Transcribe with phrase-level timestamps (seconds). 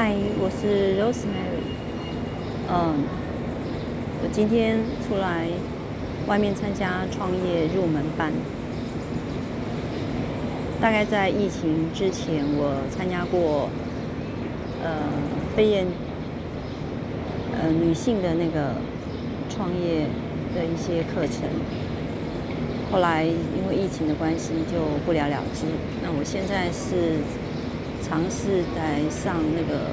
[0.00, 1.58] 嗨，我是 Rosemary。
[2.70, 3.02] 嗯，
[4.22, 5.48] 我今天出来
[6.28, 8.32] 外面参加创业入门班。
[10.80, 13.70] 大概在疫情之前，我参加过
[14.84, 15.02] 呃
[15.56, 15.84] 飞燕
[17.60, 18.74] 呃女性的那个
[19.50, 20.06] 创业
[20.54, 21.50] 的一些课程。
[22.92, 25.66] 后来因为疫情的关系，就不了了之。
[26.04, 27.18] 那我现在是。
[28.02, 29.90] 尝试在上那个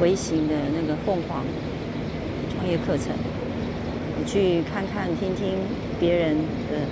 [0.00, 1.44] 微型的那个凤凰
[2.52, 3.12] 创业课程，
[4.18, 5.58] 我去看看、听听
[5.98, 6.36] 别人
[6.70, 6.86] 的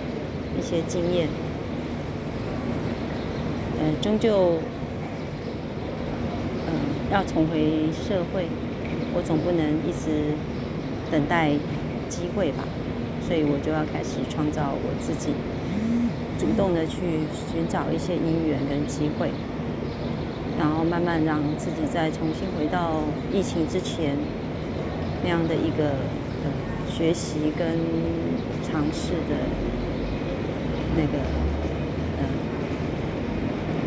[0.58, 1.28] 一些经验。
[3.80, 4.58] 嗯，终究，
[6.66, 6.72] 嗯，
[7.12, 8.46] 要重回社会，
[9.14, 10.34] 我总不能一直
[11.10, 11.52] 等待
[12.08, 12.64] 机会吧，
[13.26, 15.30] 所以我就要开始创造我自己。
[16.38, 19.30] 主动的去寻找一些姻缘跟机会，
[20.56, 24.16] 然后慢慢让自己再重新回到疫情之前
[25.24, 25.90] 那样的一个
[26.44, 26.50] 呃
[26.88, 27.66] 学习跟
[28.62, 29.34] 尝试的
[30.96, 31.18] 那个
[32.18, 32.24] 呃，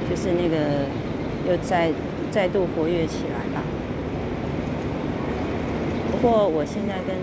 [0.10, 0.86] 就是那个
[1.50, 1.92] 又再
[2.30, 3.64] 再度活跃起来吧。
[6.12, 7.16] 不过我现在跟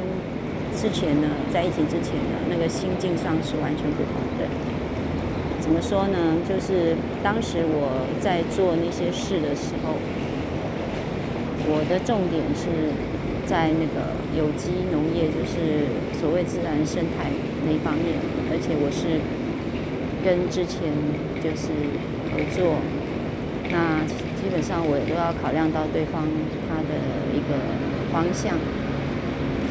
[0.75, 4.49] 之前呢，在疫情之前的那个心境上是完全不同的。
[5.69, 6.41] 怎么说呢？
[6.49, 10.01] 就是当时我在做那些事的时候，
[11.69, 12.97] 我的重点是
[13.45, 17.29] 在那个有机农业，就是所谓自然生态
[17.69, 18.17] 那一方面，
[18.49, 19.21] 而且我是
[20.25, 20.89] 跟之前
[21.45, 21.69] 就是
[22.33, 22.81] 合作，
[23.69, 24.09] 那
[24.41, 26.25] 基本上我都要考量到对方
[26.65, 26.97] 他的
[27.37, 27.61] 一个
[28.09, 28.57] 方向，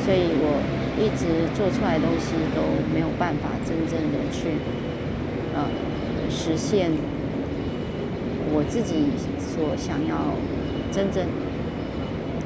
[0.05, 0.61] 所以我
[0.93, 2.61] 一直做出来的东西都
[2.93, 4.61] 没有办法真正的去。
[5.57, 5.65] 呃，
[6.29, 6.91] 实现
[8.53, 9.05] 我自己
[9.39, 10.33] 所想要
[10.91, 11.25] 真正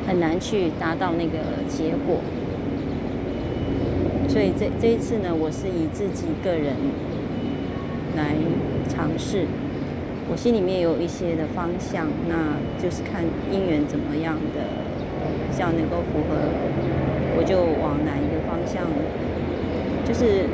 [0.07, 2.21] 很难去达到那个结果，
[4.27, 6.75] 所以这这一次呢，我是以自己个人
[8.15, 8.35] 来
[8.89, 9.45] 尝试，
[10.29, 14.61] 我心里面有一些的方向，那就是看姻缘怎么样的
[15.49, 16.49] 比较能够符合，
[17.37, 18.85] 我就往哪一个方向，
[20.05, 20.45] 就是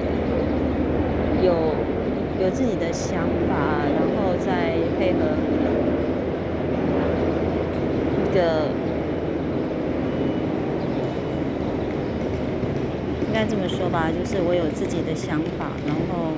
[1.44, 1.76] 有。
[2.40, 5.20] 有自己的想法，然后再配合
[8.24, 8.70] 一个，
[13.28, 16.34] 应该这么说吧，就是我有自己的想法，然后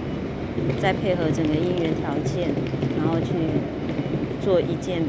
[0.82, 2.50] 再配合整个姻缘条件，
[2.98, 3.34] 然后去
[4.42, 5.04] 做一件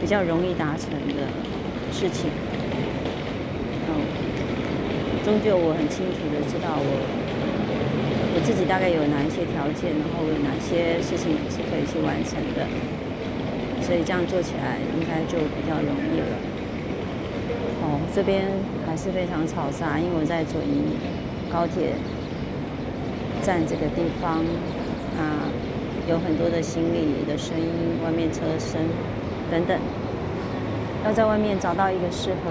[0.00, 1.28] 比较容易达成的
[1.92, 2.30] 事情。
[3.86, 3.92] 嗯，
[5.22, 7.23] 终究我很清楚的知道我。
[8.34, 12.66] 我自己大概有哪一些条件，然后有哪些事情是可以去完成的，
[13.80, 16.34] 所以这样做起来应该就比较容易了。
[17.86, 18.50] 哦，这边
[18.84, 20.98] 还是非常嘈杂，因为我在左营
[21.46, 21.94] 高铁
[23.40, 24.42] 站这个地方，
[25.14, 25.46] 啊，
[26.10, 28.82] 有很多的行李的声音，外面车声
[29.48, 29.78] 等等，
[31.06, 32.50] 要在外面找到一个适合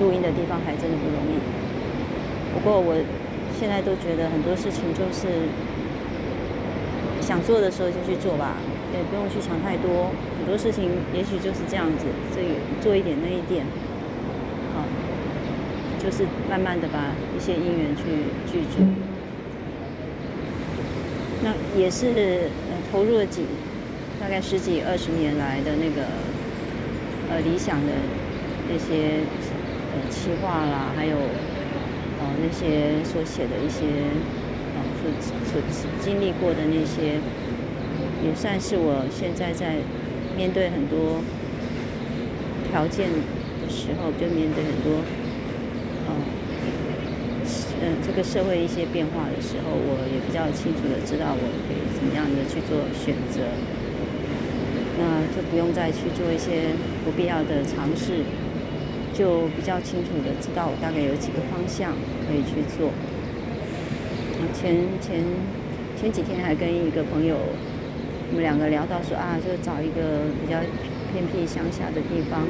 [0.00, 1.36] 录音的地方，还真的不容易。
[2.56, 2.96] 不过我。
[3.58, 5.48] 现在都觉得很多事情就是
[7.20, 8.56] 想做的时候就去做吧，
[8.92, 10.12] 也不用去想太多。
[10.38, 12.40] 很多事情也许就是这样子，这
[12.82, 13.64] 做一点那一点，
[14.74, 14.84] 好，
[15.98, 18.02] 就是慢慢的把一些因缘去
[18.46, 18.84] 聚足。
[21.42, 22.50] 那也是
[22.92, 23.46] 投入了几
[24.20, 26.06] 大概十几二十年来的那个
[27.30, 27.92] 呃理想的
[28.68, 29.24] 那些
[29.94, 31.16] 呃企划啦，还有。
[32.46, 34.06] 那些所写的一些，
[34.78, 37.18] 呃，所所经历过的那些，
[38.22, 39.82] 也算是我现在在
[40.36, 41.18] 面对很多
[42.70, 45.02] 条件的时候，就面对很多，
[46.06, 46.14] 呃，
[47.82, 53.42] 嗯，这个社会一些变化的时候，我也比较清楚的知道我可以怎么样的去做选择，
[55.02, 58.22] 那就不用再去做一些不必要的尝试。
[59.16, 61.92] 就比较清楚的知道我大概有几个方向
[62.28, 62.92] 可以去做。
[64.52, 65.24] 前前
[65.96, 67.36] 前几天还跟一个朋友，
[68.28, 70.60] 我们两个聊到说啊，就找一个比较
[71.10, 72.44] 偏僻乡下的地方，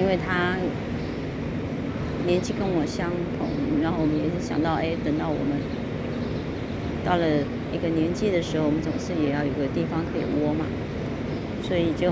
[0.00, 0.56] 因为他
[2.26, 3.48] 年纪跟我相同，
[3.82, 5.60] 然后我们也是想到，哎，等到我们
[7.04, 10.64] 到了一个年纪的时候，我们总是也要有个地方可以窝嘛，
[11.62, 12.10] 所以就。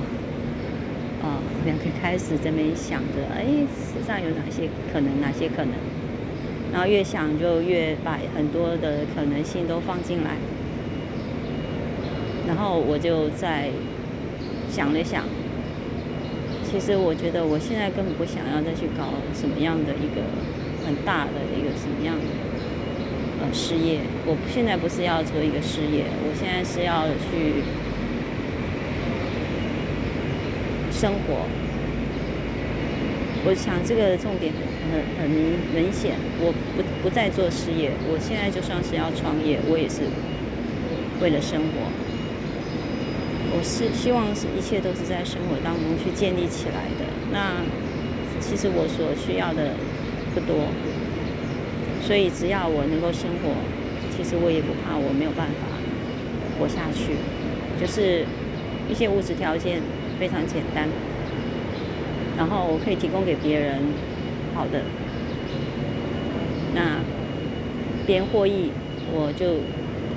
[1.26, 3.44] 啊，两个开始这边想着，哎，
[3.74, 5.72] 世上有哪些可能，哪些可能，
[6.72, 10.36] 然后越想就越把很多的可能性都放进来，
[12.46, 13.70] 然后我就在
[14.70, 15.24] 想了想，
[16.62, 20.22] 其实我觉得我现在根本不想要再去搞什么样的一个
[20.86, 23.98] 很大的一个什么样的呃事业。
[24.26, 27.64] 我现在不是要做一个事业，我现在是要去
[30.96, 31.44] 生活。
[33.44, 34.50] 我想这个重点
[34.90, 40.08] 很很明明显，我不不再做事业，我现在就算是要创业，我也是
[41.20, 41.92] 为了生活。
[43.52, 47.04] 我是希望是一切都是在生活当中去建立起来的。
[47.30, 47.60] 那
[48.40, 49.76] 其实我所需要的
[50.34, 50.72] 不多，
[52.00, 53.52] 所以只要我能够生活，
[54.16, 55.68] 其实我也不怕我没有办法
[56.58, 57.20] 活下去。
[57.78, 58.24] 就是
[58.90, 59.80] 一些物质条件
[60.18, 60.88] 非常简单。
[62.36, 63.78] 然后我可以提供给别人
[64.54, 64.82] 好的，
[66.74, 67.00] 那
[68.06, 68.70] 边获益，
[69.10, 69.60] 我就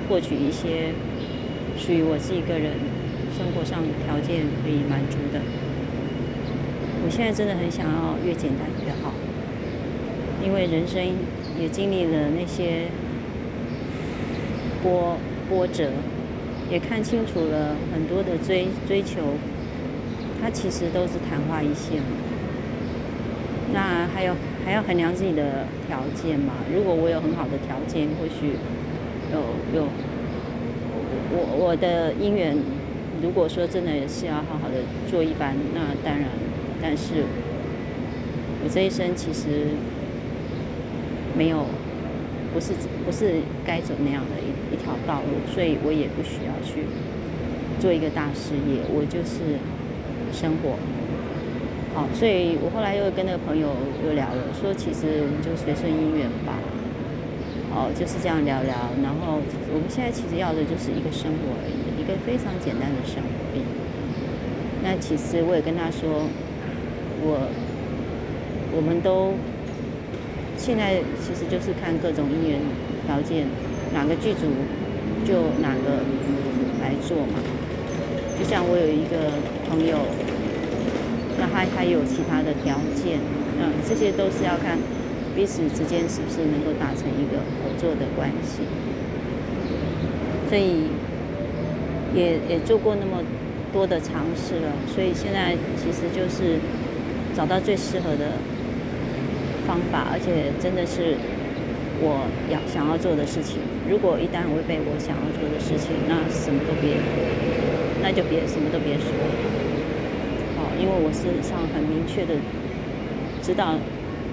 [0.06, 0.92] 获取一些
[1.78, 2.72] 属于我自己个人
[3.36, 5.40] 生活上条件可以满足的。
[7.02, 9.14] 我现在真的很想要越简单越好，
[10.44, 11.02] 因为人生
[11.58, 12.88] 也经历了那些
[14.82, 15.16] 波
[15.48, 15.88] 波折，
[16.70, 19.36] 也看清楚了很多的追追求。
[20.42, 22.00] 它其实都是昙花一现，
[23.74, 24.34] 那还有
[24.64, 26.54] 还要衡量自己的条件嘛？
[26.74, 28.56] 如果我有很好的条件，或许
[29.30, 29.38] 有
[29.76, 29.88] 有
[31.32, 32.56] 我我的姻缘，
[33.22, 34.76] 如果说真的也是要好好的
[35.10, 36.28] 做一番，那当然，
[36.80, 37.24] 但是
[38.64, 39.68] 我这一生其实
[41.36, 41.66] 没有
[42.54, 42.72] 不是
[43.04, 43.34] 不是
[43.64, 46.86] 该走那样的一一条道路，所以我也不需要去
[47.78, 49.60] 做一个大事业，我就是。
[50.32, 50.78] 生活，
[51.94, 53.68] 好，所以我后来又跟那个朋友
[54.06, 56.54] 又聊了，说其实我们就随顺姻缘吧，
[57.74, 58.74] 哦，就是这样聊聊。
[59.02, 59.42] 然后
[59.74, 63.62] 我们现在其实要的就是一个生活而已，一个非常简单的生活而已。
[64.82, 66.24] 那其实我也跟他说，
[67.20, 67.50] 我
[68.72, 69.34] 我们都
[70.56, 72.60] 现在其实就是看各种姻缘
[73.04, 73.46] 条件，
[73.92, 74.46] 哪个剧组
[75.26, 76.00] 就哪个
[76.80, 77.42] 来做嘛。
[78.40, 79.36] 就像我有一个
[79.68, 80.00] 朋友，
[81.38, 83.20] 那他他有其他的条件，
[83.60, 84.78] 嗯，这些都是要看
[85.36, 88.64] 彼此之间是不是能够达成一个合作的关系。
[90.48, 90.88] 所以
[92.16, 93.22] 也也做过那么
[93.74, 96.56] 多的尝试了，所以现在其实就是
[97.36, 98.40] 找到最适合的
[99.66, 101.14] 方法，而且真的是
[102.00, 103.60] 我要想要做的事情。
[103.88, 106.96] 如果一旦违背我想要做的事情，那什么都别。
[108.02, 109.12] 那就别什么都别说，
[110.56, 112.34] 哦，因为我事实上很明确的
[113.42, 113.74] 知道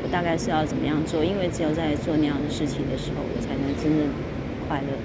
[0.03, 4.07] 我大概是要怎么样做，因为只有在做那样的事情的时候，我才能真正
[4.67, 4.95] 快乐，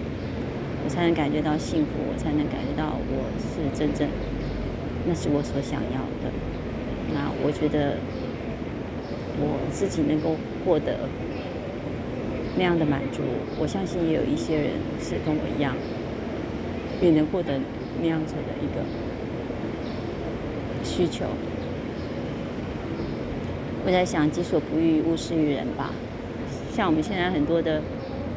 [0.84, 4.06] 我才能感觉到幸福，我才能感觉到我是真正，
[5.06, 6.30] 那是我所想要的。
[7.12, 7.98] 那我觉得
[9.38, 11.10] 我自己能够获得
[12.56, 13.22] 那样的满足，
[13.58, 14.70] 我相信也有一些人
[15.00, 15.74] 是跟我一样，
[17.02, 17.58] 也能获得。
[18.00, 18.82] 那样子的一个
[20.84, 21.26] 需求，
[23.84, 25.90] 我在想“己所不欲，勿施于人”吧。
[26.74, 27.82] 像我们现在很多的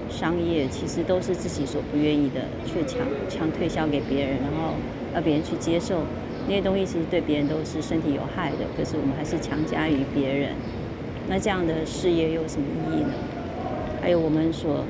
[0.10, 4.74] 商业，其实都是自己所不愿意的，却强强推销给别人，然后
[5.14, 6.02] 让别人去接受
[6.48, 8.66] 那些东西，其实对别人都是身体有害的。
[8.78, 10.52] 可是我们还是强加于别人，
[11.30, 13.14] 那这样的事业又有什么意义呢？
[14.02, 14.84] 还有我们所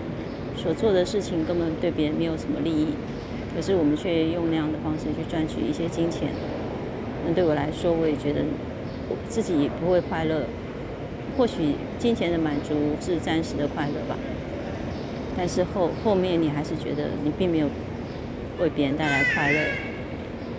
[0.58, 2.88] 所做的事情，根本对别人没有什么利益。
[3.56, 6.28] 可是我们却用那样的方式去赚取一些金钱，
[7.26, 8.42] 那对我来说，我也觉得
[9.08, 10.44] 我自己也不会快乐。
[11.38, 14.18] 或许金钱的满足是暂时的快乐吧，
[15.38, 17.68] 但是后后面你还是觉得你并没有
[18.60, 19.60] 为别人带来快乐，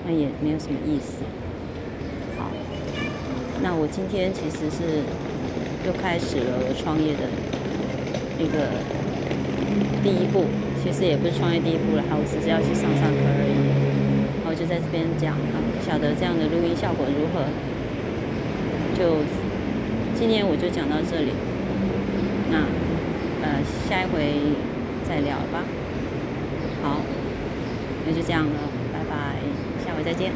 [0.06, 1.22] 那也没有什么意思。
[2.38, 2.50] 好，
[3.62, 5.02] 那我今天其实是
[5.86, 7.28] 又开始了我创业的
[8.38, 8.68] 那个
[10.02, 10.44] 第一步。
[10.86, 13.58] 其实也不是创业第一步了，我只是要去上上课而已。
[14.38, 17.42] 然后就在这边讲啊，不晓得这样的录音效果如何。
[18.94, 19.18] 就
[20.14, 21.32] 今天我就讲到这里，
[22.52, 22.62] 那
[23.42, 24.54] 呃下一回
[25.02, 25.66] 再聊吧。
[26.84, 27.02] 好，
[28.06, 28.58] 那就这样了，
[28.92, 29.42] 拜拜，
[29.84, 30.30] 下回再见。